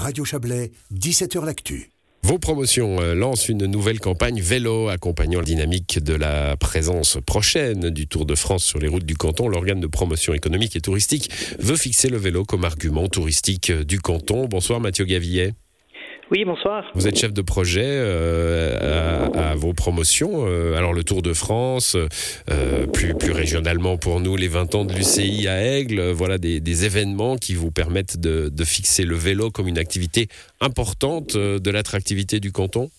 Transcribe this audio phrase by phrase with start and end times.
[0.00, 1.90] Radio Chablais, 17h L'Actu.
[2.22, 7.90] Vos promotions euh, lancent une nouvelle campagne vélo accompagnant la dynamique de la présence prochaine
[7.90, 9.46] du Tour de France sur les routes du canton.
[9.46, 14.46] L'organe de promotion économique et touristique veut fixer le vélo comme argument touristique du canton.
[14.46, 15.52] Bonsoir Mathieu Gavillet.
[16.30, 16.88] Oui, bonsoir.
[16.94, 20.46] Vous êtes chef de projet euh, à, vos promotions.
[20.46, 24.84] Euh, alors le Tour de France, euh, plus, plus régionalement pour nous, les 20 ans
[24.84, 29.66] de l'UCI à Aigle, voilà des, événements qui vous permettent de, fixer le vélo comme
[29.66, 30.28] une activité
[30.60, 32.90] importante de l'attractivité du canton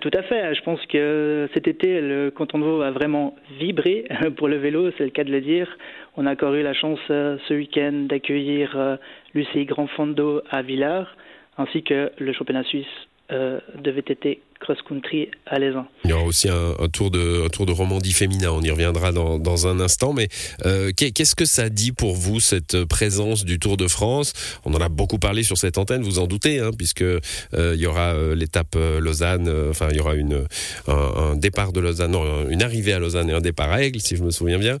[0.00, 0.54] tout à fait.
[0.54, 4.04] Je pense que cet été, le canton de Vaud a vraiment vibré
[4.36, 5.68] pour le vélo, c'est le cas de le dire.
[6.16, 8.98] On a encore eu la chance ce week-end d'accueillir
[9.34, 11.16] l'UCI Grand Fondo à Villars
[11.58, 12.86] ainsi que le championnat suisse
[13.30, 15.86] euh, devait être cross-country à l'Aisin.
[16.04, 19.12] Il y aura aussi un, tour de, un tour de Romandie féminin, on y reviendra
[19.12, 20.28] dans, dans un instant, mais
[20.64, 24.32] euh, qu'est-ce que ça dit pour vous, cette présence du Tour de France?
[24.64, 27.20] On en a beaucoup parlé sur cette antenne, vous en doutez, hein, puisque euh,
[27.52, 30.44] y aura euh, l'étape Lausanne, enfin il y aura une,
[30.86, 34.16] un, départ de Lausanne, non, une arrivée à Lausanne et un départ à Aigle, si
[34.16, 34.78] je me souviens bien.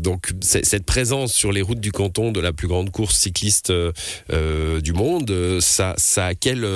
[0.00, 3.72] donc cette présence sur les routes du canton de la plus grande course cycliste
[4.30, 6.66] du monde, ça, ça, quelle,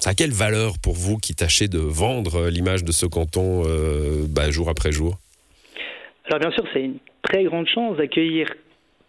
[0.00, 4.26] ça a quelle valeur pour vous qui tâchez de vendre l'image de ce canton euh,
[4.28, 5.16] bah, jour après jour
[6.26, 8.48] Alors bien sûr, c'est une très grande chance d'accueillir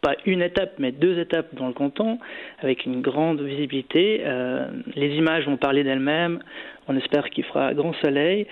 [0.03, 2.19] pas une étape, mais deux étapes dans le canton,
[2.59, 4.21] avec une grande visibilité.
[4.25, 6.39] Euh, les images vont parler d'elles-mêmes.
[6.89, 8.45] On espère qu'il fera grand soleil.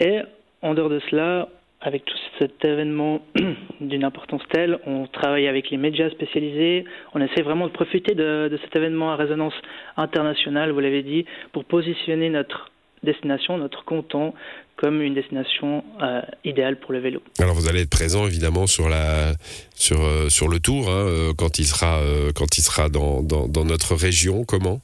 [0.00, 0.18] Et
[0.62, 1.48] en dehors de cela,
[1.80, 3.20] avec tout cet événement
[3.80, 6.84] d'une importance telle, on travaille avec les médias spécialisés.
[7.14, 9.54] On essaie vraiment de profiter de, de cet événement à résonance
[9.96, 12.72] internationale, vous l'avez dit, pour positionner notre
[13.06, 14.34] destination, notre canton,
[14.76, 17.22] comme une destination euh, idéale pour le vélo.
[17.38, 19.32] Alors vous allez être présent évidemment sur la
[19.74, 22.00] sur euh, sur le tour hein, euh, quand il sera
[22.34, 24.44] quand il sera dans, dans, notre région.
[24.44, 24.80] Comment?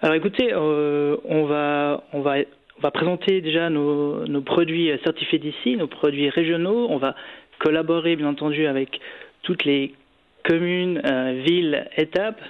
[0.00, 2.36] Alors écoutez, on va on va
[2.78, 6.88] on va présenter déjà nos, nos produits certifiés d'ici, nos produits régionaux.
[6.90, 7.14] On va
[7.60, 9.00] collaborer bien entendu avec
[9.42, 9.94] toutes les
[10.42, 11.00] communes,
[11.46, 12.40] villes, étapes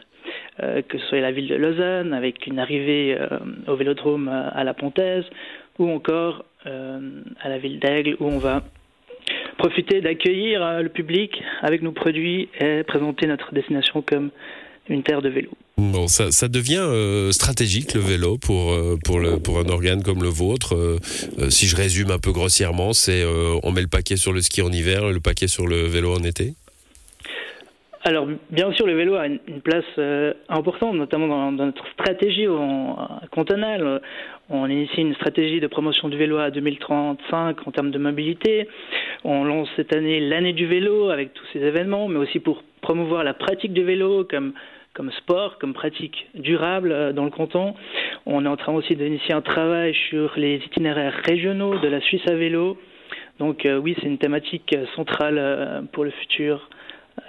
[0.60, 4.74] que ce soit la ville de Lausanne avec une arrivée euh, au Vélodrome à la
[4.74, 5.24] Pontaise
[5.78, 8.62] ou encore euh, à la ville d'Aigle où on va
[9.58, 14.30] profiter d'accueillir le public avec nos produits et présenter notre destination comme
[14.88, 15.50] une terre de vélo.
[15.78, 20.98] Bon, ça, devient stratégique le vélo pour pour un organe comme le vôtre.
[21.48, 23.24] si je résume un peu grossièrement, c'est
[23.62, 26.22] on met le paquet sur le ski en hiver, le paquet sur le vélo en
[26.22, 26.54] été?
[28.06, 32.46] Alors, bien sûr, le vélo a une, place euh, importante, notamment dans, notre stratégie
[33.30, 34.02] cantonale.
[34.50, 38.68] On initie une stratégie de promotion du vélo à 2035 en termes de mobilité.
[39.24, 43.24] On lance cette année l'année du vélo avec tous ces événements, mais aussi pour promouvoir
[43.24, 44.52] la pratique du vélo comme
[44.92, 47.74] comme sport, comme pratique durable euh, dans le canton.
[48.26, 52.22] On est en train aussi d'initier un travail sur les itinéraires régionaux de la Suisse
[52.28, 52.76] à vélo.
[53.38, 56.68] Donc euh, oui, c'est une thématique centrale pour le futur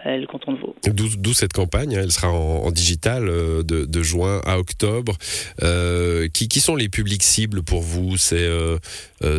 [0.06, 0.76] le canton de Vaud.
[0.84, 2.02] D'où cette campagne, hein.
[2.04, 5.18] elle sera en, digital euh, de, juin à octobre.
[5.64, 8.16] Euh, qui, sont les publics cibles pour vous?
[8.34, 8.78] Euh,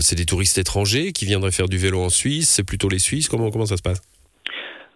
[0.01, 2.49] C'est des touristes étrangers qui viendraient faire du vélo en Suisse?
[2.49, 3.29] C'est plutôt les Suisses?
[3.29, 4.01] Comment, comment ça se passe?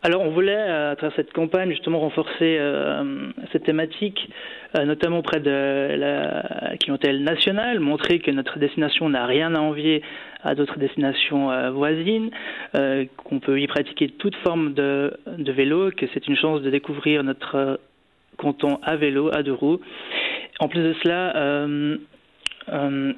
[0.02, 2.58] Alors on voulait, à travers cette campagne, justement renforcer
[3.52, 4.30] cette thématique,
[4.74, 10.02] notamment auprès de la clientèle nationale, montrer que notre destination n'a rien à envier
[10.42, 12.30] à d'autres destinations euh, voisines,
[12.74, 17.22] euh, qu'on peut y pratiquer toute forme de, vélo, que c'est une chance de découvrir
[17.24, 17.80] notre
[18.36, 19.80] canton à vélo, à deux roues.
[20.60, 21.98] En plus de cela, euh,
[22.68, 23.14] on,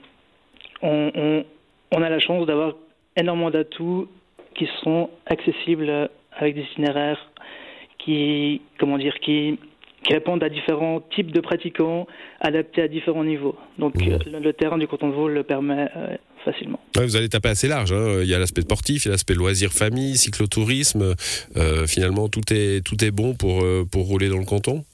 [0.82, 2.74] on, a la chance d'avoir
[3.16, 4.08] énormément d'atouts
[4.54, 7.20] qui sont accessibles avec des itinéraires
[7.98, 9.58] qui, comment dire, qui,
[10.04, 12.06] qui répondent à différents types de pratiquants,
[12.40, 13.56] adaptés à différents niveaux.
[13.78, 14.18] Donc mmh.
[14.42, 15.88] le, terrain du canton de Vaud le permet
[16.44, 16.80] facilement.
[16.96, 17.92] vous allez taper assez large.
[17.92, 18.20] Hein.
[18.22, 21.14] Il y a l'aspect sportif, il y a l'aspect loisir famille, cyclotourisme.
[21.56, 24.84] Euh, finalement, tout est, tout est bon pour, euh, pour rouler dans le canton?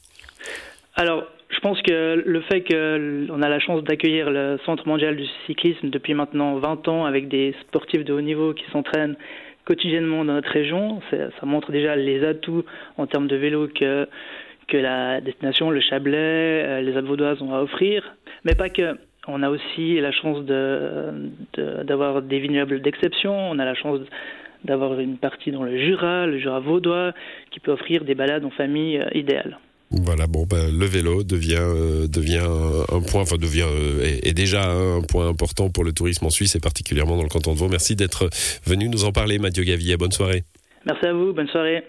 [0.94, 5.26] Alors, je pense que le fait qu'on a la chance d'accueillir le Centre mondial du
[5.46, 9.16] cyclisme depuis maintenant 20 ans avec des sportifs de haut niveau qui s'entraînent
[9.68, 12.64] quotidiennement dans notre région, ça montre déjà les atouts
[12.96, 14.08] en termes de vélo que,
[14.66, 18.16] que la destination, le Chablais, euh, les Alpes vaudoises ont à offrir.
[18.44, 18.96] Mais pas que.
[19.30, 20.42] On a aussi la chance
[21.86, 23.34] d'avoir des vignobles d'exception.
[23.34, 24.00] On a la chance
[24.64, 27.12] d'avoir une partie dans le Jura, le Jura vaudois,
[27.50, 29.58] qui peut offrir des balades en famille euh, idéales.
[29.90, 32.44] Voilà, bon, ben, le vélo devient euh, devient
[32.92, 36.54] un point, enfin devient euh, est, déjà un point important pour le tourisme en Suisse
[36.56, 37.68] et particulièrement dans le canton de Vaud.
[37.68, 38.28] Merci d'être
[38.66, 39.96] venu nous en parler, Mathieu Gavillet.
[39.96, 40.44] Bonne soirée.
[40.84, 41.32] Merci à vous.
[41.32, 41.84] Bonne soirée.